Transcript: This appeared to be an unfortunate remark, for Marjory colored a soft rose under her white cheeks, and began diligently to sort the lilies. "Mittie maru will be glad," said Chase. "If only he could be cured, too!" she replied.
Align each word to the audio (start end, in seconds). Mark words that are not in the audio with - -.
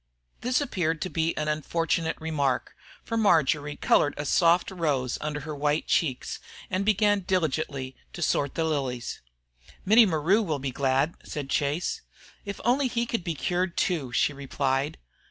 This 0.39 0.59
appeared 0.61 0.99
to 1.03 1.11
be 1.11 1.37
an 1.37 1.47
unfortunate 1.47 2.19
remark, 2.19 2.75
for 3.03 3.17
Marjory 3.17 3.75
colored 3.75 4.15
a 4.17 4.25
soft 4.25 4.71
rose 4.71 5.19
under 5.21 5.41
her 5.41 5.53
white 5.55 5.85
cheeks, 5.85 6.39
and 6.71 6.83
began 6.83 7.19
diligently 7.19 7.95
to 8.13 8.23
sort 8.23 8.55
the 8.55 8.63
lilies. 8.63 9.21
"Mittie 9.85 10.07
maru 10.07 10.41
will 10.41 10.57
be 10.57 10.71
glad," 10.71 11.13
said 11.23 11.51
Chase. 11.51 12.01
"If 12.45 12.59
only 12.65 12.87
he 12.87 13.05
could 13.05 13.23
be 13.23 13.35
cured, 13.35 13.77
too!" 13.77 14.11
she 14.11 14.33
replied. 14.33 14.97